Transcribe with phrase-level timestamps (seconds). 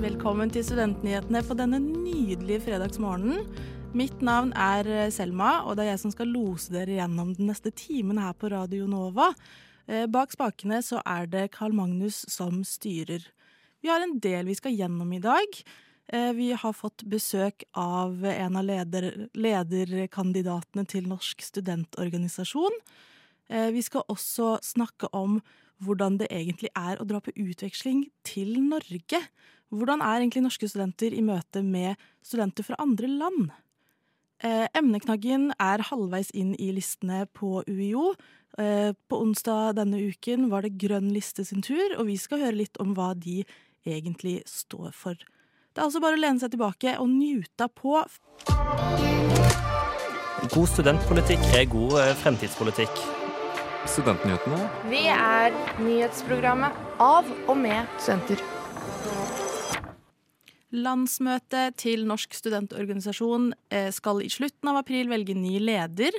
[0.00, 3.44] Velkommen til Studentnyhetene på denne nydelige fredagsmorgenen.
[3.92, 7.52] Mitt navn er eh, Selma, og det er jeg som skal lose dere gjennom den
[7.52, 9.34] neste timen her på Radio Nova.
[9.84, 13.28] Eh, Bak spakene så er det Carl Magnus som styrer.
[13.84, 15.64] Vi har en del vi skal gjennom i dag.
[16.12, 22.76] Eh, Vi har fått besøk av en av leder, lederkandidatene til Norsk studentorganisasjon.
[23.48, 25.42] Eh, Vi skal også snakke om
[25.82, 29.20] hvordan det egentlig er å dra på utveksling til Norge.
[29.72, 33.50] Hvordan er egentlig norske studenter i møte med studenter fra andre land?
[34.40, 38.14] Eh, emneknaggen er halvveis inn i listene på UiO.
[38.54, 42.76] På onsdag denne uken var det Grønn liste sin tur, og vi skal høre litt
[42.78, 43.44] om hva de
[43.84, 45.16] egentlig står for.
[45.74, 47.96] Det er altså bare å lene seg tilbake og njuta på.
[50.54, 53.00] God studentpolitikk er god eh, fremtidspolitikk.
[53.90, 54.68] Studentnyhetene.
[54.86, 55.50] Vi er
[55.82, 58.44] nyhetsprogrammet av og med studenter.
[60.74, 66.14] Landsmøtet til Norsk studentorganisasjon eh, skal i slutten av april velge ny leder.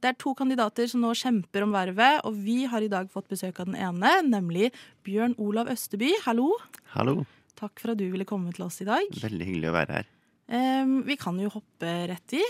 [0.00, 3.28] Det er to kandidater som nå kjemper om vervet, og vi har i dag fått
[3.28, 4.72] besøk av den ene, nemlig
[5.04, 6.14] Bjørn Olav Østeby.
[6.24, 6.54] Hallo.
[6.96, 7.20] Hallo.
[7.58, 9.08] Takk for at du ville komme til oss i dag.
[9.22, 10.10] Veldig hyggelig å være her.
[10.54, 12.42] Eh, vi kan jo hoppe rett i.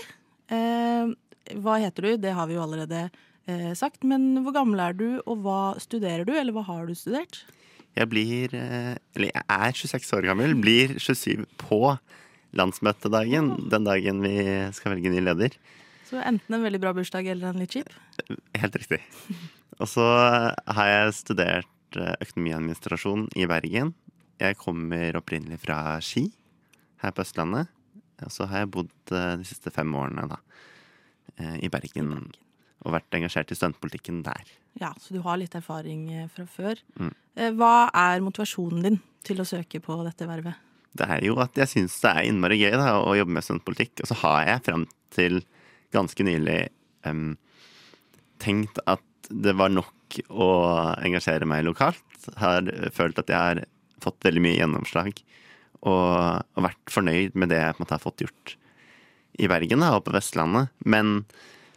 [0.51, 1.13] Eh,
[1.61, 2.11] hva heter du?
[2.25, 3.05] Det har vi jo allerede
[3.45, 4.03] eh, sagt.
[4.07, 7.43] Men hvor gammel er du, og hva studerer du, eller hva har du studert?
[7.95, 10.57] Jeg blir eh, Eller jeg er 26 år gammel.
[10.59, 11.81] Blir 27 på
[12.55, 13.53] landsmøtedagen.
[13.71, 14.37] Den dagen vi
[14.75, 15.55] skal velge ny leder.
[16.05, 17.89] Så enten en veldig bra bursdag eller en litt kjip.
[18.55, 19.01] Helt riktig.
[19.81, 23.93] Og så har jeg studert eh, økonomiadministrasjon i Bergen.
[24.41, 26.27] Jeg kommer opprinnelig fra Ski
[27.03, 27.71] her på Østlandet.
[28.23, 30.39] Og så har jeg bodd eh, de siste fem årene da,
[31.39, 32.13] eh, i Bergen.
[32.85, 34.53] Og vært engasjert i studentpolitikken der.
[34.79, 36.79] Ja, så du har litt erfaring eh, fra før.
[36.99, 37.13] Mm.
[37.59, 40.61] Hva er motivasjonen din til å søke på dette vervet?
[40.95, 44.03] Det er jo at jeg syns det er innmari gøy da, å jobbe med studentpolitikk.
[44.03, 44.85] Og så har jeg fram
[45.15, 45.41] til
[45.95, 46.59] ganske nylig
[47.07, 47.33] um,
[48.43, 50.47] tenkt at det var nok å
[51.03, 52.03] engasjere meg lokalt.
[52.39, 53.61] Har følt at jeg har
[54.05, 55.19] fått veldig mye gjennomslag.
[55.85, 56.13] Og,
[56.55, 58.55] og vært fornøyd med det jeg på en måte har fått gjort
[59.35, 60.71] i Bergen da, og på Vestlandet.
[60.87, 61.19] Men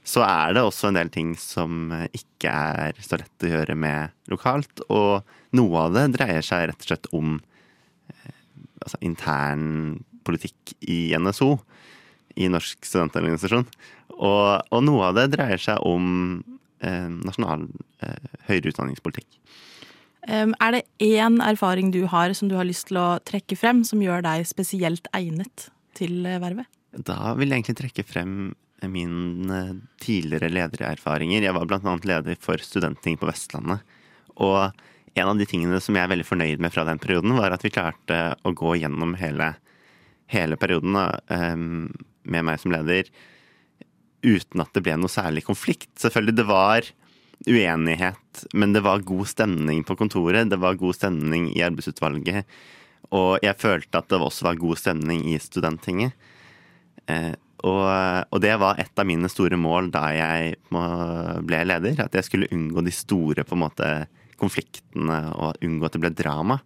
[0.09, 4.15] så er det også en del ting som ikke er så lett å gjøre med
[4.33, 4.85] lokalt.
[4.89, 5.27] Og
[5.59, 7.37] noe av det dreier seg rett og slett om
[8.89, 11.57] altså, intern politikk i NSO,
[12.39, 13.67] i Norsk studentorganisasjon.
[14.19, 16.41] Og, og noe av det dreier seg om
[16.85, 17.67] eh, nasjonal
[18.05, 19.29] eh, høyere utdanningspolitikk.
[20.29, 23.83] Em, Er det én erfaring du har som du har lyst til å trekke frem,
[23.85, 26.69] som gjør deg spesielt egnet til eh, vervet?
[26.93, 28.35] Da vil jeg egentlig trekke frem
[28.89, 31.43] mine tidligere ledererfaringer.
[31.43, 33.81] Jeg var annet leder for Studentting på Vestlandet.
[34.39, 34.71] Og
[35.19, 37.65] en av de tingene som jeg er veldig fornøyd med fra den perioden, var at
[37.65, 39.51] vi klarte å gå gjennom hele,
[40.31, 41.09] hele perioden da,
[42.23, 43.11] med meg som leder
[44.23, 45.91] uten at det ble noe særlig konflikt.
[45.99, 46.87] Selvfølgelig, det var
[47.47, 50.51] uenighet, men det var god stemning på kontoret.
[50.51, 52.49] Det var god stemning i arbeidsutvalget.
[53.15, 56.17] Og jeg følte at det også var god stemning i Studenttinget.
[57.09, 57.35] Eh,
[57.67, 57.87] og,
[58.31, 62.03] og det var et av mine store mål da jeg ble leder.
[62.05, 63.89] At jeg skulle unngå de store på en måte,
[64.39, 66.61] konfliktene og unngå at det ble drama.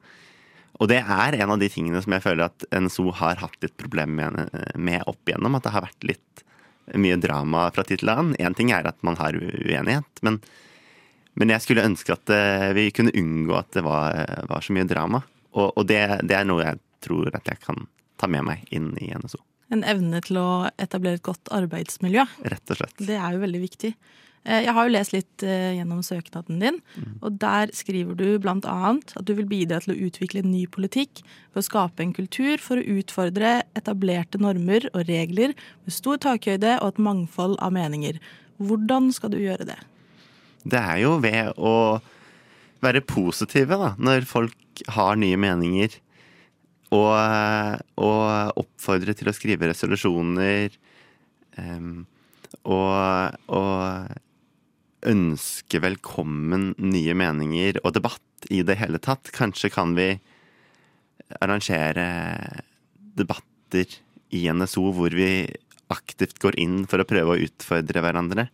[0.81, 3.77] Og det er en av de tingene som jeg føler at NSO har hatt litt
[3.81, 5.56] problemer med, med opp igjennom.
[5.56, 6.44] At det har vært litt
[6.94, 8.37] mye drama fra tid til annen.
[8.43, 10.41] Én ting er at man har uenighet, men,
[11.38, 14.19] men jeg skulle ønske at eh, vi kunne unngå at det var,
[14.50, 15.22] var så mye drama.
[15.53, 17.87] Og, og det, det er noe jeg tror at jeg kan
[18.21, 19.41] ta med meg inn i NSO.
[19.72, 20.48] En evne til å
[20.81, 22.26] etablere et godt arbeidsmiljø.
[22.53, 22.98] Rett og slett.
[23.00, 23.92] Det er jo veldig viktig.
[24.44, 26.80] Eh, Jeg har jo lest litt eh, gjennom søknaden din,
[27.22, 31.22] og der skriver du annet at du vil bidra til å utvikle en ny politikk
[31.53, 35.54] for å skape en kultur for å utfordre etablerte normer og regler
[35.84, 38.19] med stor takhøyde og et mangfold av meninger.
[38.58, 39.78] Hvordan skal du gjøre det?
[40.65, 42.00] Det er jo ved å
[42.83, 45.94] være positive da, når folk har nye meninger.
[46.92, 47.15] Og,
[47.97, 50.74] og oppfordre til å skrive resolusjoner.
[51.56, 52.04] Um,
[52.68, 54.12] og, og
[55.09, 59.33] ønske velkommen nye meninger og debatt i det hele tatt.
[59.34, 60.15] Kanskje kan vi
[61.41, 62.07] arrangere
[63.16, 63.99] debatter
[64.33, 65.47] i NSO hvor vi
[65.93, 68.49] aktivt går inn for å prøve å utfordre hverandre.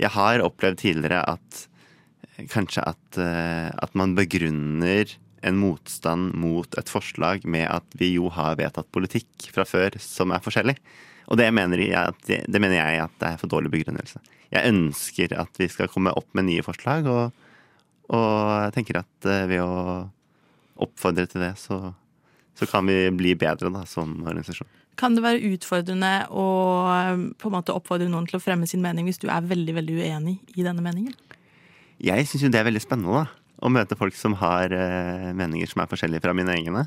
[0.00, 1.66] Jeg har opplevd tidligere at
[2.50, 5.10] kanskje at, eh, at man begrunner
[5.42, 10.32] en motstand mot et forslag med at vi jo har vedtatt politikk fra før som
[10.34, 10.76] er forskjellig.
[11.32, 14.20] Og det mener, jeg at, det, mener jeg at det er for dårlig begrunnelse.
[14.52, 17.32] Jeg ønsker at vi skal komme opp med nye forslag, og,
[18.12, 18.34] og
[18.66, 19.72] jeg tenker at eh, ved å
[20.84, 21.94] oppfordre til det, så,
[22.58, 24.68] så kan vi bli bedre da, som organisasjon.
[25.00, 26.46] Kan det være utfordrende å
[26.92, 29.78] eh, på en måte oppfordre noen til å fremme sin mening hvis du er veldig
[29.80, 31.16] veldig uenig i denne meningen?
[32.02, 33.40] Jeg syns jo det er veldig spennende, da.
[33.62, 36.82] Å møte folk som har uh, meninger som er forskjellige fra mine egne.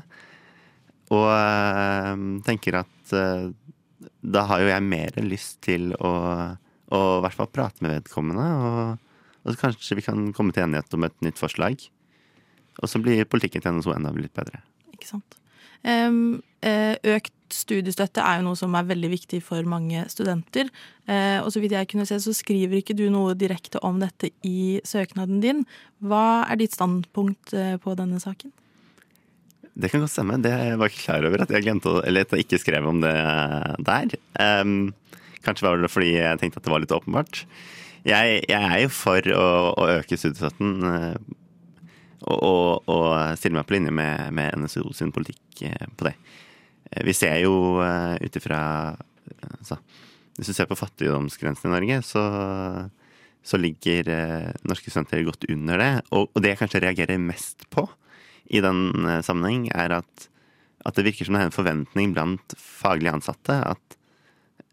[1.14, 2.12] Og uh,
[2.44, 3.46] tenker at eh,
[4.20, 6.12] da har jo jeg mer lyst til å,
[6.92, 8.46] å i hvert fall prate med vedkommende.
[8.68, 11.80] Og, og kanskje vi kan komme til enighet om et nytt forslag.
[12.82, 14.60] Og så blir politikken til NSO enda litt bedre.
[14.92, 15.38] Ikke sant.
[15.86, 20.70] Eh, økt studiestøtte er jo noe som er veldig viktig for mange studenter.
[21.06, 24.32] Eh, og så vidt jeg kunne se, så skriver ikke du noe direkte om dette
[24.46, 25.64] i søknaden din.
[26.02, 28.52] Hva er ditt standpunkt eh, på denne saken?
[29.76, 30.38] Det kan godt stemme.
[30.40, 33.12] Det var ikke klar over at jeg glemte eller at jeg ikke skrev om det
[33.84, 34.14] der.
[34.40, 34.94] Um,
[35.44, 37.42] kanskje var det fordi jeg tenkte at det var litt åpenbart.
[38.06, 39.46] Jeg, jeg er jo for å,
[39.76, 41.16] å øke studiestøtten eh,
[42.26, 43.08] og, og, og
[43.38, 46.14] stille meg på linje med, med NSO sin politikk eh, på det.
[46.92, 48.60] Eh, Vi ser jo ut ifra
[49.58, 49.80] altså,
[50.38, 52.22] Hvis du ser på fattigdomsgrensen i Norge, så,
[53.42, 55.92] så ligger eh, norske studenter godt under det.
[56.14, 57.88] Og, og det jeg kanskje reagerer mest på
[58.48, 60.28] i den eh, sammenheng, er at,
[60.86, 63.98] at det virker som det er en forventning blant faglig ansatte at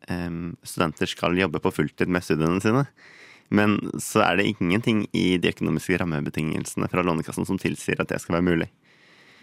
[0.10, 2.86] um, studenter skal jobbe på fulltid med studiene sine.
[3.54, 8.22] Men så er det ingenting i de økonomiske rammebetingelsene fra Lånekassen som tilsier at det
[8.24, 8.70] skal være mulig.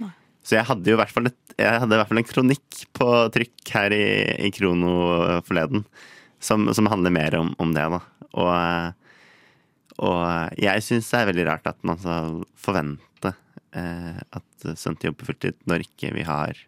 [0.01, 0.11] Nei.
[0.43, 2.81] Så jeg hadde jo i hvert fall, et, jeg hadde i hvert fall en kronikk
[2.97, 4.07] på trykk her i,
[4.49, 4.95] i Krono
[5.47, 5.85] forleden
[6.41, 8.01] som, som handler mer om, om det, da.
[8.41, 9.07] Og,
[10.01, 13.35] og jeg syns det er veldig rart at man skal forvente
[13.73, 16.59] at studenter jobber fulltid når ikke vi har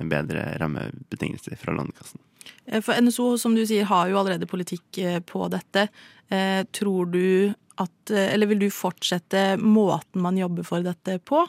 [0.00, 2.20] bedre rammebetingelser fra Lånekassen.
[2.66, 5.88] Eh, For NSO, som du sier, har jo allerede politikk eh, på dette.
[6.32, 11.44] Eh, Tror du at eh, Eller vil du fortsette måten man jobber for dette på,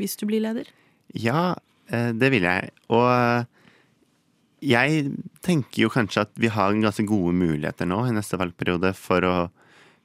[0.00, 0.68] hvis du blir leder?
[1.14, 1.54] Ja,
[1.88, 2.72] eh, det vil jeg.
[2.92, 3.44] Og eh,
[4.62, 5.08] jeg
[5.42, 9.36] tenker jo kanskje at vi har ganske gode muligheter nå i neste valgperiode for å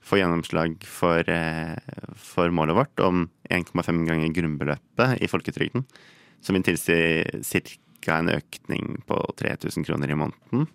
[0.08, 1.76] få gjennomslag for, eh,
[2.16, 5.86] for målet vårt om 1,5 ganger grunnbeløpet i folketrygden.
[6.42, 7.24] Som vil tilsi
[8.02, 8.20] ca.
[8.20, 10.68] en økning på 3000 kroner i måneden.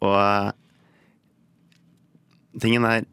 [0.00, 0.52] Og
[2.60, 3.06] tingen er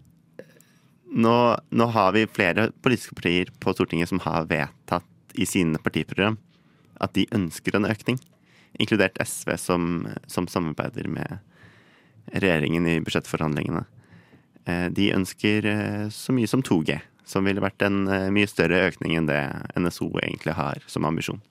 [1.14, 6.38] nå, nå har vi flere politiske partier på Stortinget som har vedtatt i sine partiprogram
[7.02, 8.20] at de ønsker en økning.
[8.80, 11.40] Inkludert SV, som, som samarbeider med
[12.34, 13.86] regjeringen i budsjettforhandlingene.
[14.66, 18.86] Eh, De ønsker eh, så mye som 2G, som ville vært en eh, mye større
[18.90, 19.42] økning enn det
[19.80, 21.42] NSO egentlig har som ambisjon.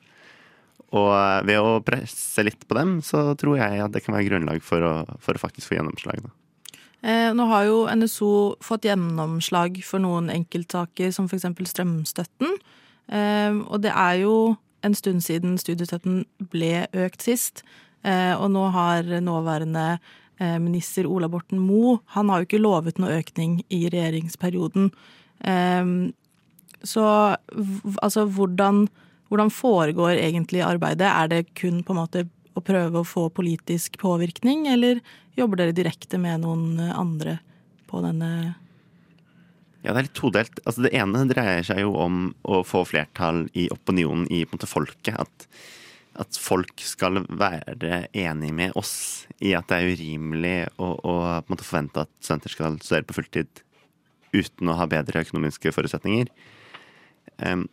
[0.93, 1.13] Og
[1.49, 4.85] ved å presse litt på dem, så tror jeg at det kan være grunnlag for
[4.85, 4.95] å,
[5.25, 6.21] for å faktisk få gjennomslag.
[6.21, 6.33] Da.
[7.33, 8.33] Nå har jo NSO
[8.63, 11.49] fått gjennomslag for noen enkeltsaker, som f.eks.
[11.73, 12.53] strømstøtten.
[13.09, 14.35] Og det er jo
[14.85, 17.65] en stund siden studiestøtten ble økt sist.
[18.05, 19.97] Og nå har nåværende
[20.43, 24.91] eh, minister Ola Borten Moe Han har jo ikke lovet noe økning i regjeringsperioden.
[25.41, 25.87] Eh,
[26.83, 27.03] Så
[28.03, 28.89] altså, hvordan,
[29.31, 31.07] hvordan foregår egentlig arbeidet?
[31.07, 32.25] Er det kun på en måte
[32.59, 34.99] å prøve å få politisk påvirkning, eller
[35.39, 37.39] jobber dere direkte med noen andre
[37.89, 38.57] på denne
[39.83, 40.59] Ja, det er litt todelt.
[40.67, 45.17] Altså, det ene dreier seg jo om å få flertall i opinionen i måte, folket.
[45.19, 45.47] At,
[46.21, 48.95] at folk skal være enig med oss
[49.41, 51.15] i at det er urimelig å, å
[51.63, 53.63] forvente at studenter skal studere på fulltid
[54.33, 56.29] uten å ha bedre økonomiske forutsetninger.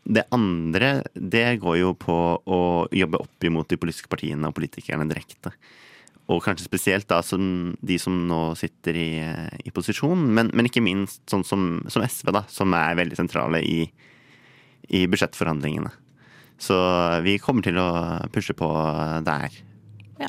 [0.03, 2.61] Det andre det går jo på å
[2.95, 5.53] jobbe opp imot de politiske partiene og politikerne direkte.
[6.29, 9.09] Og kanskje spesielt da som de som nå sitter i,
[9.65, 13.63] i posisjon, men, men ikke minst sånn som, som SV, da, som er veldig sentrale
[13.65, 13.79] i,
[14.93, 15.89] i budsjettforhandlingene.
[16.59, 16.75] Så
[17.23, 17.89] vi kommer til å
[18.33, 18.67] pushe på
[19.25, 19.55] der.
[20.19, 20.27] Ja.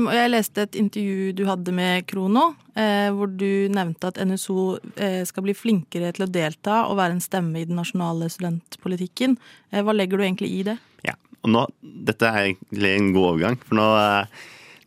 [0.00, 4.78] og jeg leste et intervju du hadde med Krono, eh, hvor du nevnte at NSO
[4.96, 9.36] eh, skal bli flinkere til å delta og være en stemme i den nasjonale studentpolitikken.
[9.70, 10.78] Eh, hva legger du egentlig i det?
[11.04, 13.88] Ja, og nå, Dette er egentlig en god overgang, for nå,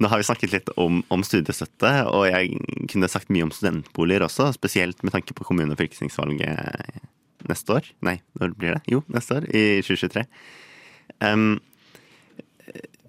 [0.01, 1.93] nå har vi snakket litt om, om studiestøtte.
[2.09, 7.00] Og jeg kunne sagt mye om studentboliger også, spesielt med tanke på kommune- og fylkestingsvalget
[7.49, 7.89] neste år.
[8.05, 8.83] Nei, når blir det?
[8.91, 10.25] Jo, neste år, i 2023.
[11.21, 11.59] Um,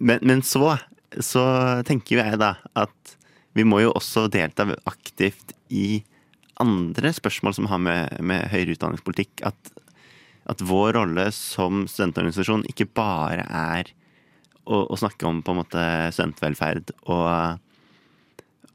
[0.02, 0.76] men, men så,
[1.20, 1.44] så
[1.86, 3.16] tenker jeg da at
[3.56, 6.02] vi må jo også delta aktivt i
[6.62, 9.42] andre spørsmål som har med, med høyere utdanningspolitikk.
[9.48, 9.72] At,
[10.50, 13.92] at vår rolle som studentorganisasjon ikke bare er
[14.64, 15.84] å, å snakke om på en måte
[16.14, 17.60] studentvelferd og,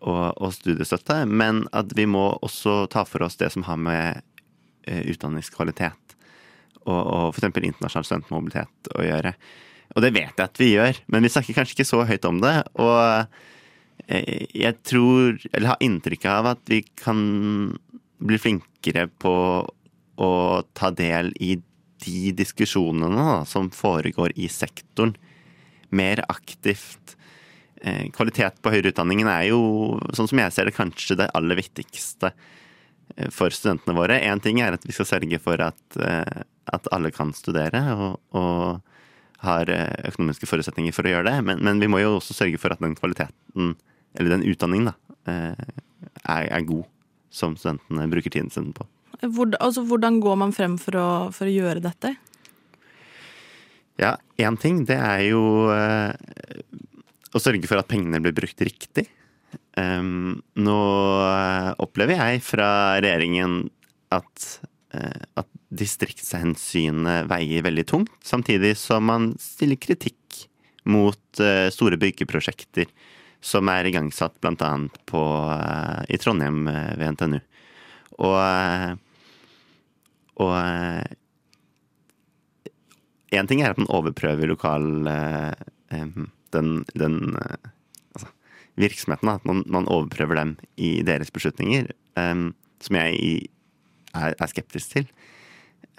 [0.04, 4.24] og, og studiestøtte, men at vi må også ta for oss det som har med
[4.88, 6.08] utdanningskvalitet
[6.88, 7.50] og, og f.eks.
[7.52, 9.34] internasjonal studentmobilitet å gjøre.
[9.96, 12.42] Og det vet jeg at vi gjør, men vi snakker kanskje ikke så høyt om
[12.44, 12.56] det.
[12.80, 13.00] Og
[14.08, 17.22] eh, jeg tror, eller har inntrykk av at vi kan
[18.18, 19.36] bli flinkere på
[20.18, 20.32] å
[20.78, 21.56] ta del i
[22.04, 25.16] de diskusjonene da, som foregår i sektoren.
[25.96, 27.16] Mer aktivt.
[27.82, 29.62] Eh, kvalitet på høyere utdanningen er jo,
[30.18, 32.56] sånn som jeg ser det, kanskje det aller viktigste eh,
[33.34, 34.20] for studentene våre.
[34.24, 38.98] Én ting er at vi skal sørge for at, at alle kan studere, og, og
[39.46, 41.38] har eh, økonomiske forutsetninger for å gjøre det.
[41.46, 43.76] Men, men, vi må jo også sørge for at den kvaliteten,
[44.18, 45.68] eller den utdanningen, da, eh,
[46.24, 46.86] er, er god.
[47.38, 48.86] Som studentene bruker tiden sin på.
[49.20, 52.14] Hvor, altså, hvordan går man frem for å, for å gjøre dette?
[54.00, 55.42] Ja, én ting det er jo
[55.74, 56.14] eh,
[57.36, 59.06] å sørge for at pengene blir brukt riktig.
[59.78, 60.78] Nå
[61.84, 63.68] opplever jeg fra regjeringen
[64.14, 64.46] at,
[64.96, 70.48] uh, at distriktshensynet veier veldig tungt, samtidig som man stiller kritikk
[70.88, 72.90] mot uh, store byggeprosjekter
[73.44, 74.72] som er igangsatt bl.a.
[75.14, 77.40] Uh, i Trondheim ved NTNU.
[78.26, 78.98] Og,
[80.42, 80.56] og
[83.38, 84.88] en ting er at man overprøver lokal
[86.56, 87.20] den, den
[88.78, 93.48] altså, virksomheten, at man, man, overprøver dem i deres beslutninger, um, som jeg
[94.14, 95.08] er, er skeptisk til.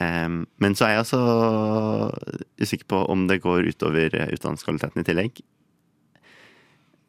[0.01, 1.21] Um, men så er jeg også
[2.63, 5.41] usikker på om det går utover eh, utdanningskvaliteten i tillegg.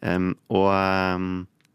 [0.02, 0.74] Um, og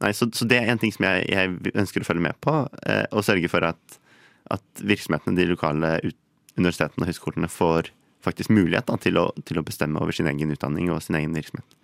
[0.03, 2.53] Nei, så, så, det er en ting som jeg, jeg ønsker å følge med på.
[2.85, 3.99] Uh, og sørge for at,
[4.53, 6.19] at, virksomhetene, de lokale ut,
[6.59, 7.89] universitetene og høyskolene får
[8.25, 11.33] faktisk mulighet da, til, å, til, å, bestemme over sin egen utdanning og sin egen
[11.37, 11.79] virksomhet.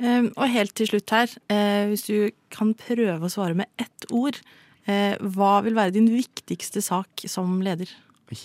[0.00, 2.16] Og helt til slutt her, uh, hvis du
[2.54, 4.40] kan prøve å svare med ett ord.
[4.88, 7.90] Uh, hva vil være din viktigste sak som leder?
[8.32, 8.40] Oi,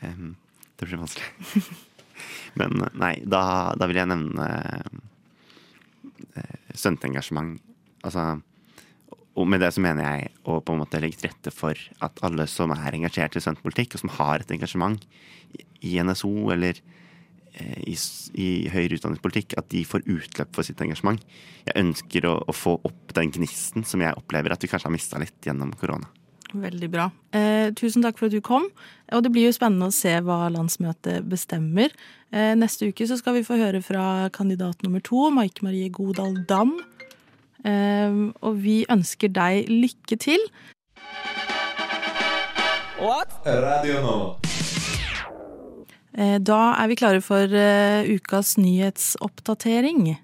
[0.00, 1.62] Det blir vanskelig.
[2.58, 4.46] Men nei, da, da vil jeg nevne
[6.34, 7.60] eh, studentengasjement.
[8.06, 8.40] Altså
[9.38, 12.22] og med det så mener jeg å på en måte legge til rette for at
[12.26, 15.04] alle som er engasjert i studentpolitikk, og som har et engasjement
[15.86, 16.97] i NSO eller eh,
[17.58, 17.96] i,
[18.38, 21.22] i, høyere utdanningspolitikk, at de får utløp for sitt engasjement.
[21.66, 24.94] Jeg ønsker å, å få opp den gnisten som jeg opplever at vi kanskje har
[24.94, 26.10] mista litt gjennom korona.
[26.48, 27.10] Veldig bra.
[27.36, 28.70] Eh, tusen takk for at du kom.
[29.12, 31.92] Og det blir jo spennende å se hva landsmøtet bestemmer.
[32.32, 36.40] Eh, neste uke så skal vi få høre fra kandidat nummer to, Maike Marie Godal
[36.48, 36.78] Dam.
[37.68, 40.48] Eh, og vi ønsker deg lykke til.
[42.98, 43.40] What?
[43.44, 44.47] Radio nå.
[46.18, 50.16] Eh, da er vi klare for uh, ukas nyhetsoppdatering.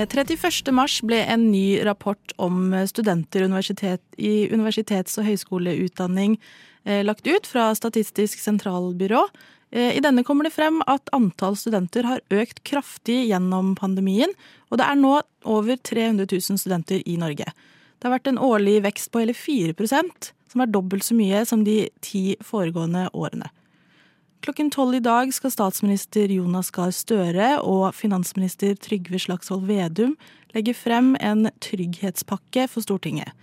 [0.00, 0.72] 31.
[0.72, 6.38] mars ble en ny rapport om studenter universitet, i universitets- og høyskoleutdanning
[6.84, 9.26] eh, lagt ut fra Statistisk sentralbyrå.
[9.70, 14.32] Eh, I denne kommer det frem at antall studenter har økt kraftig gjennom pandemien,
[14.70, 15.14] og det er nå
[15.46, 17.46] over 300 000 studenter i Norge.
[18.00, 21.62] Det har vært en årlig vekst på hele 4% som er dobbelt så mye som
[21.66, 23.50] de ti foregående årene.
[24.40, 30.14] Klokken tolv i dag skal statsminister Jonas Gahr Støre og finansminister Trygve Slagsvold Vedum
[30.54, 33.36] legge frem en trygghetspakke for Stortinget.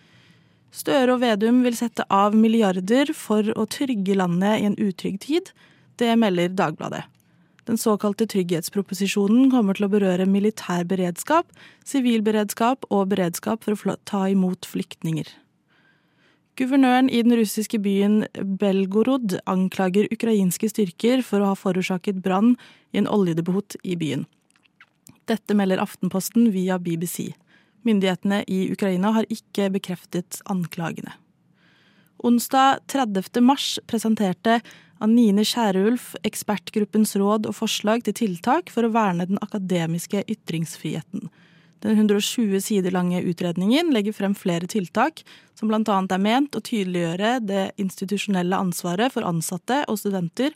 [0.74, 5.54] Støre og Vedum vil sette av milliarder for å trygge landet i en utrygg tid.
[5.98, 7.04] Det melder Dagbladet.
[7.68, 11.50] Den såkalte trygghetsproposisjonen kommer til å berøre militær beredskap,
[11.84, 15.28] sivil beredskap og beredskap for å ta imot flyktninger.
[16.58, 22.56] Guvernøren i den russiske byen Belgorod anklager ukrainske styrker for å ha forårsaket brann
[22.96, 24.26] i en oljedepot i byen.
[25.28, 27.34] Dette melder Aftenposten via BBC.
[27.86, 31.14] Myndighetene i Ukraina har ikke bekreftet anklagene.
[32.26, 33.44] Onsdag 30.
[33.46, 34.62] mars presenterte
[35.04, 41.28] Anine Skjærulf ekspertgruppens råd og forslag til tiltak for å verne den akademiske ytringsfriheten.
[41.86, 45.22] Den 120 sider lange utredningen legger frem flere tiltak
[45.58, 45.82] som bl.a.
[45.86, 50.56] er ment å tydeliggjøre det institusjonelle ansvaret for ansatte og studenter,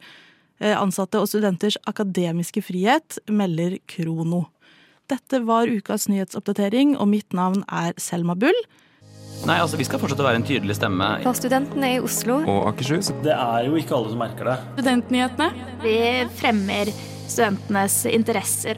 [0.60, 4.48] eh, ansatte og studenters akademiske frihet, melder Krono.
[5.12, 8.57] Dette var ukas nyhetsoppdatering, og mitt navn er Selma Bull.
[9.41, 11.07] Nei, altså Vi skal fortsette å være en tydelig stemme.
[11.24, 12.41] For studentene i Oslo.
[12.45, 13.10] Og Akershus.
[13.25, 14.57] Det er jo ikke alle som merker det.
[14.75, 15.48] Studentnyhetene.
[15.81, 15.95] Vi
[16.38, 16.91] fremmer
[17.25, 18.77] studentenes interesser.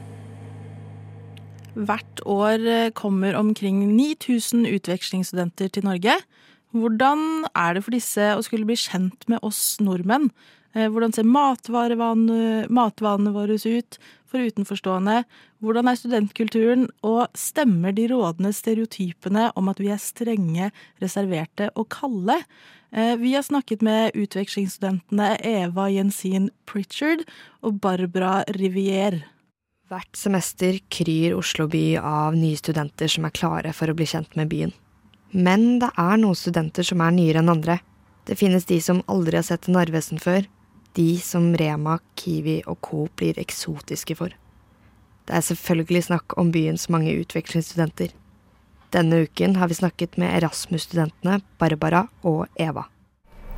[1.74, 6.16] Hvert år eh, kommer omkring 9000 utvekslingsstudenter til Norge.
[6.72, 10.30] Hvordan er det for disse å skulle bli kjent med oss nordmenn?
[10.72, 13.98] Eh, hvordan ser matvanene våre ut
[14.30, 15.24] for utenforstående?
[15.64, 20.68] Hvordan er studentkulturen, og stemmer de rådende stereotypene om at vi er strenge,
[21.00, 22.36] reserverte og kalde?
[22.92, 27.24] Eh, vi har snakket med utvekslingsstudentene Eva Jensin Pritchard
[27.64, 29.22] og Barbara Rivier.
[29.88, 34.36] Hvert semester kryr Oslo by av nye studenter som er klare for å bli kjent
[34.36, 34.76] med byen.
[35.32, 37.80] Men det er noen studenter som er nyere enn andre.
[38.28, 40.44] Det finnes de som aldri har sett en Narvesen før.
[40.94, 43.08] De som Rema, Kiwi og Co.
[43.16, 44.36] blir eksotiske for.
[45.28, 48.12] Det er selvfølgelig snakk om byens mange utvekslingsstudenter.
[48.92, 52.84] Denne uken har vi snakket med Erasmus-studentene Barbara og Eva.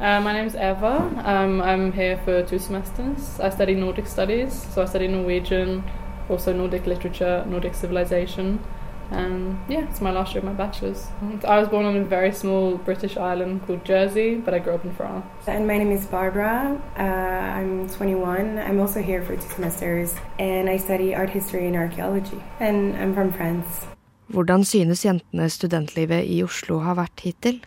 [0.01, 0.97] Uh, my name is Eva.
[1.25, 1.93] Um, I'm
[2.25, 3.41] for two semesters.
[3.41, 5.83] I study Nordic studies, so I study Norwegian,
[6.31, 8.61] also Nordic literature, Nordic civilization.
[9.11, 11.07] And yeah, it's my last year of my bachelor's.
[11.47, 14.85] I was born on a very small British island called Jersey, but I grew up
[14.85, 15.25] in France.
[15.47, 16.81] And my name is Barbara.
[16.99, 18.59] Uh, I'm 21.
[18.59, 22.43] I'm also here for two semesters, and I study art history and archaeology.
[22.61, 23.87] And I'm from France.
[24.27, 27.61] Hvordan synes jentene studentlivet i Oslo har vært hittil?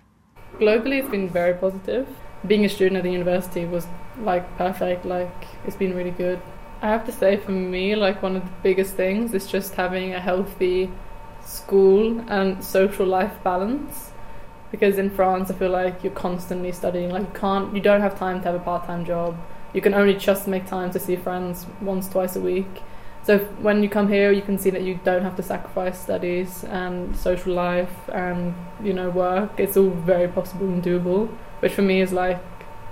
[0.60, 2.06] Globally, it's been very positive.
[2.48, 3.88] Being a student at the university was
[4.26, 5.06] like perfect.
[5.06, 6.40] Like it's been really good.
[6.82, 10.14] I have to say, for me, like one of the biggest things is just having
[10.14, 10.90] a healthy
[11.50, 14.12] school and social life balance.
[14.72, 17.10] Because in France I feel like you're constantly studying.
[17.10, 19.36] Like you can't you don't have time to have a part-time job.
[19.74, 22.84] You can only just make time to see friends once twice a week.
[23.24, 26.64] So when you come here you can see that you don't have to sacrifice studies
[26.64, 28.54] and social life and
[28.84, 29.60] you know work.
[29.60, 31.30] It's all very possible and doable
[31.62, 32.40] which for me is like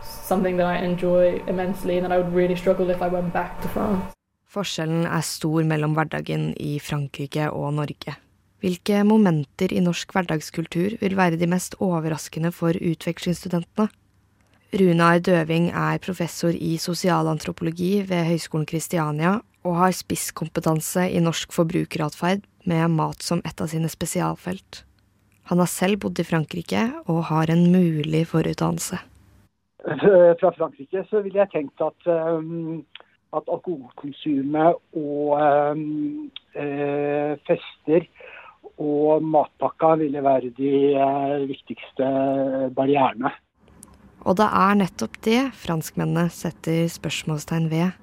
[0.04, 3.62] something that I enjoy immensely and that I would really struggle if I went back
[3.62, 4.14] to France.
[4.48, 8.16] Forskjellen er stor mellom hverdagen i Frankrike og Norge.
[8.64, 13.92] Hvilke momenter i norsk hverdagskultur vil være de mest overraskende for utvekslingsstudentene?
[14.78, 22.44] Runar Døving er professor i sosialantropologi ved Høgskolen Kristiania og har spisskompetanse i norsk forbrukeratferd
[22.68, 24.82] med mat som et av sine spesialfelt.
[25.48, 29.00] Han har selv bodd i Frankrike og har en mulig forutdannelse.
[30.42, 32.82] Fra Frankrike så ville jeg tenkt at, um,
[33.38, 35.38] at alkoholkonsumet og
[36.58, 38.10] eh, fester
[38.78, 42.10] og matpakka ville være de eh, viktigste
[42.76, 43.32] barrierene.
[44.28, 47.96] Og det er nettopp det franskmennene setter spørsmålstegn ved.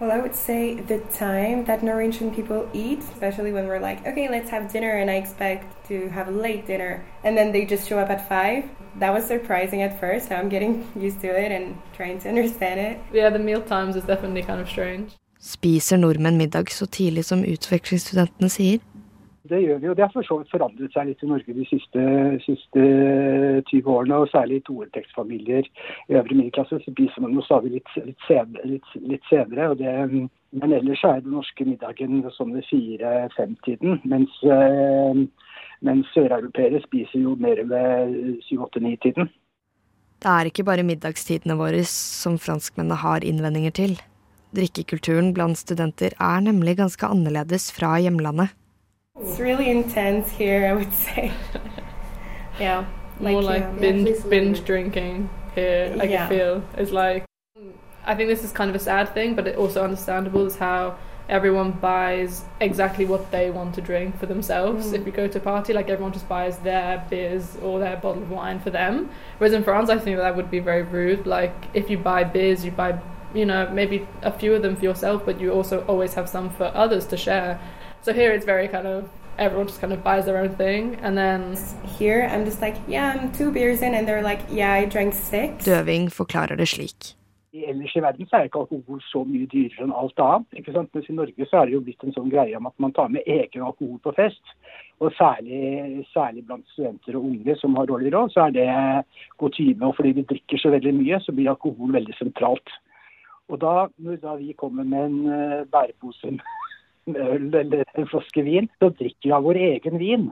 [0.00, 4.30] Well, I would say the time that Norwegian people eat, especially when we're like, okay,
[4.30, 7.86] let's have dinner, and I expect to have a late dinner, and then they just
[7.86, 8.64] show up at five.
[8.98, 10.30] That was surprising at first.
[10.30, 12.98] Now I'm getting used to it and trying to understand it.
[13.12, 15.10] yeah the meal times is definitely kind of strange
[15.40, 18.80] Spiser nordmenn middag så tidlig som utvekslingsstudentene sier?
[19.50, 21.64] Det gjør vi, og det har for så vidt forandret seg litt i Norge de
[21.66, 22.02] siste,
[22.44, 22.82] siste
[23.70, 24.20] 20 årene.
[24.22, 29.26] og Særlig toinntektsfamilier i øvre middelklasse spiser man jo stadig litt, litt, senere, litt, litt
[29.30, 29.72] senere.
[29.80, 29.94] Det,
[30.60, 33.98] men ellers er den norske middagen sånn ved fire-fem-tiden.
[34.12, 35.24] Mens, eh,
[35.90, 38.14] mens søreuropeere spiser jo mer ved
[38.46, 39.32] syv-åtte-ni-tiden.
[40.20, 43.98] Det er ikke bare middagstidene våre som franskmennene har innvendinger til.
[44.54, 48.54] Drikkekulturen blant studenter er nemlig ganske annerledes fra hjemlandet.
[49.18, 51.32] It's really intense here, I would say.
[52.60, 52.84] yeah.
[53.18, 55.96] more like um, binge binge drinking here.
[56.00, 56.18] I Yeah.
[56.18, 57.24] can feel it's like
[58.06, 60.96] I think this is kind of a sad thing, but it also understandable is how
[61.28, 64.86] everyone buys exactly what they want to drink for themselves.
[64.90, 64.94] Mm.
[65.00, 68.22] If you go to a party, like everyone just buys their beers or their bottle
[68.22, 69.10] of wine for them.
[69.38, 71.26] Whereas in France, I think that would be very rude.
[71.26, 72.98] Like if you buy beers, you buy
[73.34, 76.48] you know maybe a few of them for yourself, but you also always have some
[76.50, 77.60] for others to share.
[78.02, 79.08] So here it's very kind of
[79.38, 81.56] everyone just kind of buys their own thing, and then
[82.00, 85.12] Here, I'm just like, yeah, I'm two beers in, and they're like, yeah, I drank
[85.14, 85.64] six.
[85.64, 87.14] Døving forklarer det slik.
[87.52, 90.46] I Ellers i verden så er ikke alkohol så mye dyrere enn alt annet.
[90.56, 90.88] ikke sant?
[90.94, 93.10] Mens i Norge så er det jo blitt en sånn greie om at man tar
[93.12, 94.54] med egen alkohol på fest.
[95.02, 98.68] Og særlig, særlig blant studenter og unge som har dårlig råd, så er det
[99.42, 99.90] kutyme.
[99.90, 102.76] Og fordi vi drikker så veldig mye, så blir alkohol veldig sentralt.
[103.50, 106.32] Og da, når da vi kommer med en eh, bærepose
[107.08, 110.30] øl eller en flaske vin, så drikker vi av vår egen vin.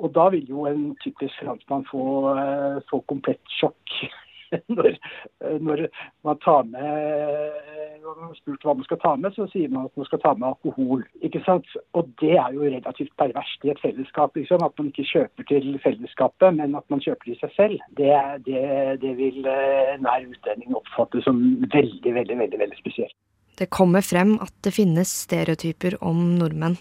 [0.00, 2.04] Og da vil jo en typisk franskmann få,
[2.38, 3.96] eh, få komplett sjokk
[4.76, 4.96] når,
[5.62, 5.84] når
[6.26, 6.86] man tar med
[8.00, 10.32] Når man spurt hva man skal ta med, så sier man at man skal ta
[10.34, 11.04] med alkohol.
[11.22, 11.68] ikke sant?
[11.92, 14.34] Og det er jo relativt perverst i et fellesskap.
[14.34, 17.84] liksom, At man ikke kjøper til fellesskapet, men at man kjøper til seg selv.
[18.00, 18.10] Det,
[18.48, 18.62] det,
[19.04, 21.44] det vil nær utlending oppfatte som
[21.76, 23.18] veldig, veldig, veldig, veldig spesielt.
[23.60, 26.78] Det kommer frem at det finnes stereotyper om nordmenn.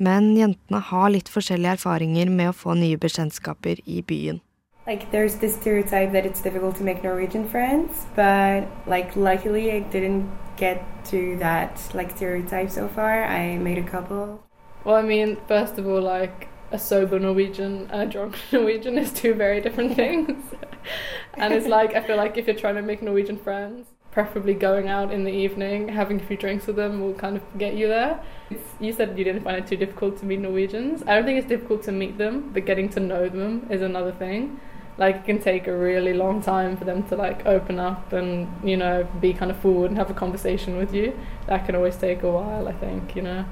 [0.00, 4.40] Men jentene har litt forskjellige erfaringer med å få nye bekjentskaper i byen.
[4.86, 9.80] Like there's this stereotype that it's difficult to make Norwegian friends, but like luckily I
[9.92, 13.24] didn't get to that like stereotype so far.
[13.24, 14.40] I made a couple.
[14.84, 19.12] Well, I mean, first of all, like a sober Norwegian and a drunk Norwegian is
[19.12, 20.42] two very different things.
[21.34, 24.88] and it's like I feel like if you're trying to make Norwegian friends, preferably going
[24.88, 27.88] out in the evening, having a few drinks with them will kind of get you
[27.88, 28.22] there.
[28.50, 31.02] It's, you said you didn't find it too difficult to meet Norwegians.
[31.06, 34.12] I don't think it's difficult to meet them, but getting to know them is another
[34.12, 34.60] thing.
[34.98, 38.46] Like it can take a really long time for them to like open up and
[38.62, 41.18] you know be kind of forward and have a conversation with you.
[41.46, 43.16] That can always take a while, I think.
[43.16, 43.44] You know.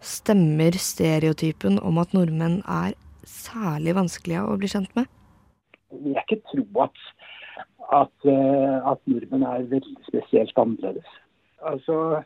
[0.00, 2.94] Stemmer stereotypen om at nordmenn er
[3.26, 5.08] særlig vanskelige å bli kjent med?
[5.90, 7.00] Jeg vil ikke tro at,
[7.92, 11.14] at, eh, at nordmenn er veldig spesielt annerledes.
[11.66, 12.22] Altså,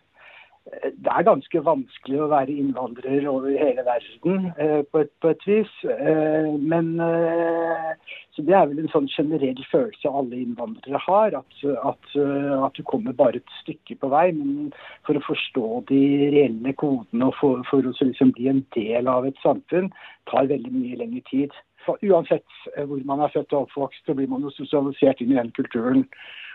[0.71, 5.47] det er ganske vanskelig å være innvandrer over hele verden eh, på, et, på, et,
[5.49, 5.73] vis.
[5.91, 7.89] Eh, men eh,
[8.33, 11.35] så Det er vel en sånn generell følelse alle innvandrere har.
[11.41, 11.59] At,
[11.91, 14.29] at, eh, at, du kommer bare et stykke på vei.
[14.39, 14.71] Men
[15.07, 16.03] for å forstå de
[16.37, 19.91] reelle kodene og for, for å liksom bli en del av et samfunn,
[20.31, 21.59] tar veldig mye lengre tid.
[21.89, 25.41] Uansett eh, hvor man er født og oppvokst, så blir man jo sosialisert inn i
[25.41, 26.07] den kulturen.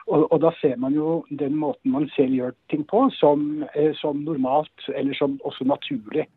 [0.08, 3.92] Og, og, da ser man jo den måten man selv gjør ting på, som, eh,
[4.00, 6.28] som normalt, eller som også naturlig.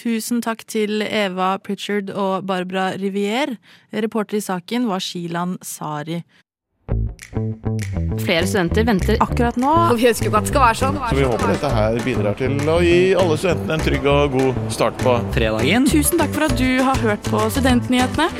[0.00, 3.56] Tusen takk til Eva Pritchard og Barbara Rivier.
[3.92, 6.20] Reporter i saken var Shilan Sari.
[8.20, 9.70] Flere studenter venter akkurat nå.
[9.90, 11.00] Og vi ønsker jo at det skal være sånn.
[11.02, 14.60] Så vi håper dette her bidrar til å gi alle studentene en trygg og god
[14.76, 15.88] start på fredagen.
[15.90, 18.30] Tusen takk for at du har hørt på Studentnyhetene.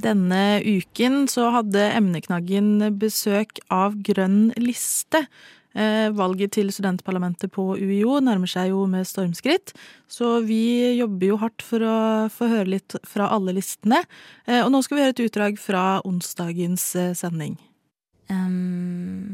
[0.00, 5.26] Denne uken så hadde emneknaggen besøk av Grønn liste.
[5.70, 9.70] Eh, valget til studentparlamentet på UiO nærmer seg jo med stormskritt,
[10.10, 11.96] så vi jobber jo hardt for å
[12.32, 14.02] få høre litt fra alle listene.
[14.48, 17.54] Eh, og nå skal vi høre et utdrag fra onsdagens eh, sending.
[18.30, 19.30] Um,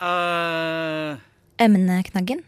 [0.00, 1.16] uh...
[1.60, 2.44] Emneknaggen?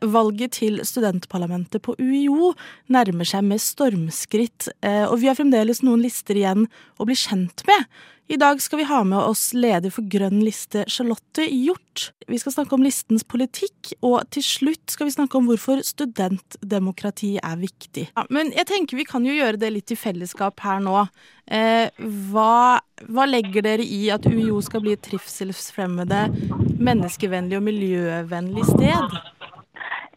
[0.00, 2.54] Valget til studentparlamentet på UiO
[2.92, 6.64] nærmer seg med stormskritt, og vi har fremdeles noen lister igjen
[6.96, 7.84] å bli kjent med.
[8.30, 12.12] I dag skal vi ha med oss leder for Grønn liste, Charlotte Hjort.
[12.30, 17.32] Vi skal snakke om listens politikk, og til slutt skal vi snakke om hvorfor studentdemokrati
[17.42, 18.04] er viktig.
[18.14, 21.02] Ja, men jeg tenker vi kan jo gjøre det litt i fellesskap her nå.
[21.50, 21.90] Eh,
[22.30, 26.28] hva, hva, legger dere i at UiO skal bli et trivselsfremmede,
[26.78, 29.18] menneskevennlig og miljøvennlig sted?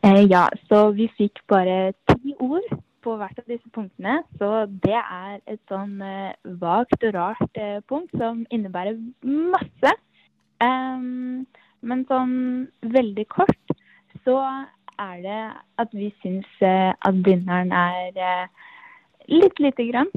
[0.04, 2.66] Eh, ja, så vi fikk bare ti ord
[3.04, 4.18] på hvert av disse punktene.
[4.36, 9.94] Så det er et sånn eh, vagt og rart eh, punkt som innebærer masse.
[10.64, 11.46] Um,
[11.84, 12.36] men sånn
[12.84, 13.74] veldig kort
[14.28, 14.38] så
[15.00, 15.40] er det
[15.82, 18.48] at vi syns uh, at Blindern er
[19.28, 20.12] litt lite grønn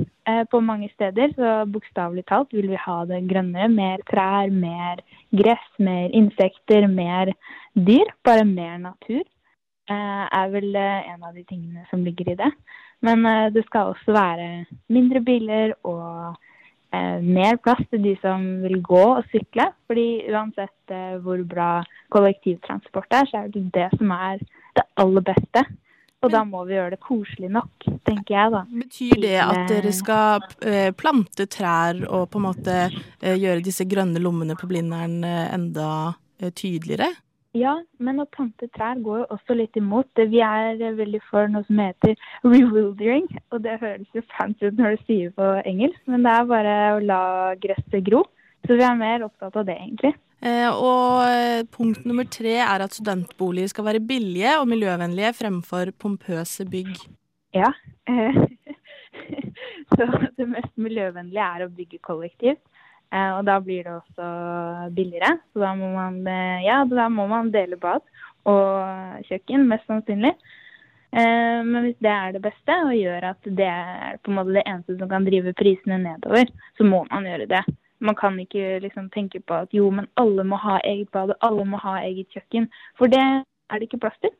[0.51, 1.33] på mange steder.
[1.39, 3.71] Så bokstavelig talt vil vi ha det grønnere.
[3.71, 5.03] Mer trær, mer
[5.35, 7.33] gress, mer insekter, mer
[7.75, 8.15] dyr.
[8.27, 9.25] Bare mer natur.
[9.87, 12.51] Eh, er vel eh, en av de tingene som ligger i det.
[13.07, 14.49] Men eh, det skal også være
[14.91, 16.43] mindre biler og
[16.97, 19.67] mer plass til de som vil gå og sykle.
[19.91, 21.83] Fordi uansett hvor bra
[22.15, 24.39] kollektivtransport er, så er det det som er
[24.79, 25.65] det aller beste.
[26.25, 28.63] Og da må vi gjøre det koselig nok, tenker jeg da.
[28.71, 30.47] Betyr det at dere skal
[30.97, 32.79] plante trær og på en måte
[33.21, 35.91] gjøre disse grønne lommene på Blindern enda
[36.55, 37.13] tydeligere?
[37.57, 40.11] Ja, men å plante trær går jo også litt imot.
[40.19, 43.29] Vi er veldig for noe som heter rewildering.
[43.55, 46.77] Og det høres jo fancy ut når du sier på engelsk, men det er bare
[46.97, 47.23] å la
[47.63, 48.27] gresset gro.
[48.67, 50.13] Så vi er mer opptatt av det, egentlig.
[50.45, 55.95] Eh, og eh, punkt nummer tre er at studentboliger skal være billige og miljøvennlige fremfor
[56.03, 56.93] pompøse bygg.
[57.57, 57.71] Ja.
[59.95, 62.61] så det mest miljøvennlige er å bygge kollektivt.
[63.15, 64.29] Eh, og da blir det også
[64.97, 65.37] billigere.
[65.53, 68.03] Så da må man, eh, ja, da må man dele bad
[68.47, 70.35] og kjøkken, mest sannsynlig.
[71.17, 74.57] Eh, men hvis det er det beste og gjør at det er på en måte
[74.57, 77.63] det eneste som kan drive prisene nedover, så må man gjøre det.
[77.99, 81.47] Man kan ikke liksom tenke på at jo, men alle må ha eget bad og
[81.47, 82.69] alle må ha eget kjøkken.
[82.99, 84.35] For det er det ikke plass til.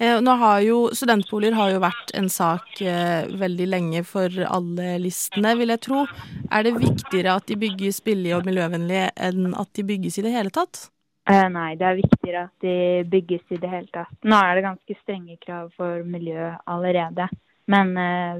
[0.00, 5.74] Eh, jo Studentboliger har jo vært en sak eh, veldig lenge for alle listene, vil
[5.74, 6.04] jeg tro.
[6.52, 10.36] Er det viktigere at de bygges billig og miljøvennlig enn at de bygges i det
[10.36, 10.86] hele tatt?
[11.28, 12.76] Eh, nei, det er viktigere at de
[13.10, 14.14] bygges i det hele tatt.
[14.22, 17.26] Nå er det ganske strenge krav for miljø allerede.
[17.68, 17.90] Men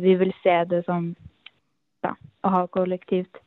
[0.00, 1.10] vi vil se det som
[2.00, 3.42] da, å ha kollektivt.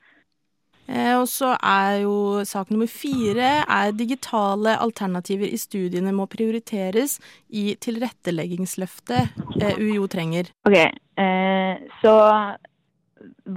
[0.89, 2.15] Eh, og så er jo
[2.48, 10.52] sak nummer fire er digitale alternativer i studiene må prioriteres i tilretteleggingsløftet eh, UiO trenger.
[10.67, 10.78] Ok,
[11.22, 12.15] eh, så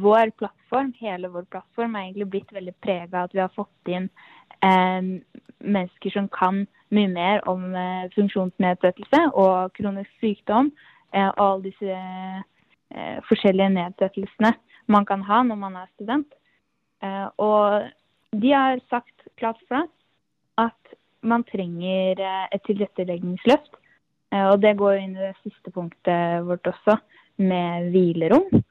[0.04, 3.92] vår plattform, hele vår plattform, er egentlig blitt veldig prega av at vi har fått
[3.92, 4.10] inn
[4.64, 6.62] mennesker som kan
[6.94, 7.66] mye mer om
[8.14, 10.70] funksjonsnedsettelse og kronisk sykdom.
[11.12, 11.98] Og alle disse
[13.28, 14.54] forskjellige nedsettelsene
[14.88, 16.32] man kan ha når man er student.
[17.02, 17.88] Eh, og
[18.42, 19.85] de har sagt klart fra
[20.61, 23.76] at man trenger eh, et tilretteleggingsløft.
[24.33, 26.98] Eh, og det går inn i det siste punktet vårt også,
[27.37, 28.62] med hvilerom.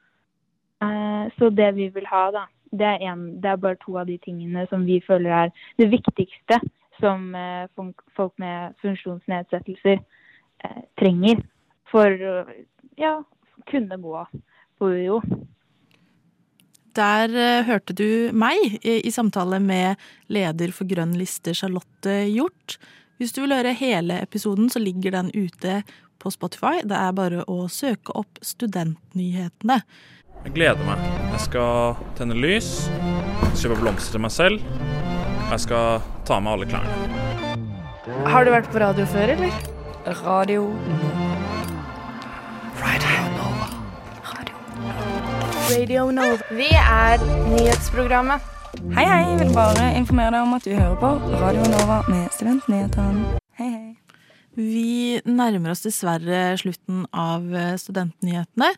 [1.38, 2.42] Så det vi vil ha, da,
[2.76, 5.86] det er, en, det er bare to av de tingene som vi føler er det
[5.92, 6.58] viktigste
[6.98, 7.30] som
[8.16, 10.02] folk med funksjonsnedsettelser
[11.00, 11.40] trenger
[11.88, 12.34] for å
[13.00, 13.14] ja,
[13.70, 14.26] kunne gå
[14.80, 15.22] på UiO.
[16.94, 20.00] Der uh, hørte du meg i, i, samtale med
[20.32, 22.78] leder for Grønn liste, Charlotte Hjort.
[23.18, 25.82] Hvis du vil høre hele episoden, så ligger den ute
[26.22, 26.80] på Spotify.
[26.86, 29.80] Det er bare å søke opp Studentnyhetene.
[30.44, 31.02] Jeg gleder meg.
[31.34, 32.70] Jeg skal tenne lys,
[33.56, 34.66] kjøpe blomster til meg selv.
[35.50, 37.22] Jeg skal ta med alle klærne.
[38.28, 39.62] Har du vært på radio før, eller?
[40.24, 40.68] Radio
[45.64, 46.42] Radio Nova.
[46.52, 48.42] Vi er nyhetsprogrammet.
[48.92, 49.20] Hei, hei.
[49.30, 53.38] Jeg vil bare informere deg om at du hører på Radio Nova med Studentnyhetene.
[53.56, 54.18] Hei, hei.
[54.58, 58.68] Vi nærmer oss dessverre slutten av eh, Studentnyhetene.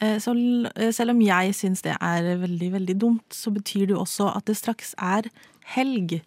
[0.00, 0.32] Eh, så
[0.72, 4.30] eh, selv om jeg syns det er veldig, veldig dumt, så betyr det jo også
[4.32, 5.28] at det straks er
[5.74, 6.22] helg.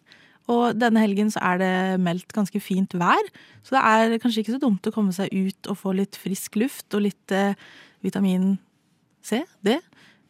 [0.53, 1.73] Og denne helgen så er det
[2.05, 3.31] meldt ganske fint vær,
[3.65, 6.59] så det er kanskje ikke så dumt å komme seg ut og få litt frisk
[6.61, 7.33] luft og litt
[8.03, 8.51] vitamin
[9.23, 9.77] C, D,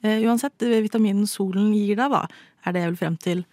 [0.04, 2.26] uansett, vitaminen solen gir deg, da,
[2.64, 3.44] er det jeg vil frem til.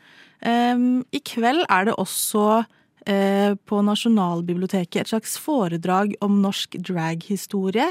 [0.41, 7.91] I kveld er det også uh, på Nasjonalbiblioteket et slags foredrag om norsk draghistorie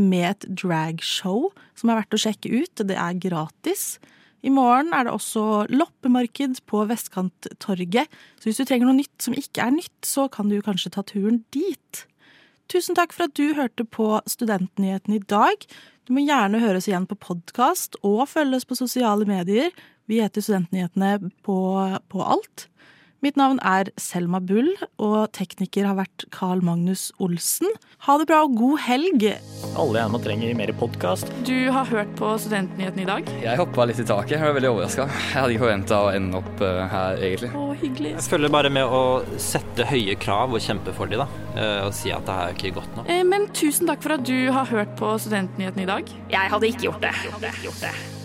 [0.00, 2.82] med et dragshow som er verdt å sjekke ut.
[2.88, 3.86] Det er gratis.
[4.46, 9.34] I morgen er det også loppemarked på Vestkanttorget, så hvis du trenger noe nytt som
[9.34, 12.04] ikke er nytt, så kan du kanskje ta turen dit.
[12.66, 15.66] Tusen takk for at du hørte på Studentnyhetene i dag.
[16.06, 19.70] Du må gjerne høre oss igjen på podkast og følge oss på sosiale medier.
[20.10, 21.58] Vi heter Studentnyhetene på,
[22.10, 22.66] på alt.
[23.26, 24.68] Mitt navn er Selma Bull,
[25.02, 27.66] og tekniker har vært Carl Magnus Olsen.
[28.06, 29.24] Ha det bra og god helg!
[29.74, 31.32] Alle jeg nå trenger mer podkast.
[31.48, 33.32] Du har hørt på Studentnyhetene i dag?
[33.42, 34.36] Jeg hoppa litt i taket.
[34.36, 35.08] Jeg var veldig overraska.
[35.10, 37.50] Jeg hadde ikke forventa å ende opp uh, her, egentlig.
[37.50, 38.12] Å, hyggelig.
[38.14, 39.04] Jeg følger bare med å
[39.42, 41.46] sette høye krav og kjempe for dem, da.
[41.56, 43.10] Uh, og si at det er ikke godt nok.
[43.10, 46.14] Eh, men tusen takk for at du har hørt på Studentnyhetene i dag.
[46.30, 47.16] Jeg hadde ikke gjort det.
[47.24, 48.15] Jeg hadde ikke Gjort det.